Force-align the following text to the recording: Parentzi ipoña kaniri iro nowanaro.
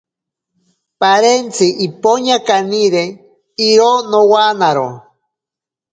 Parentzi 0.99 1.67
ipoña 1.87 2.37
kaniri 2.47 3.05
iro 3.69 3.91
nowanaro. 4.11 4.89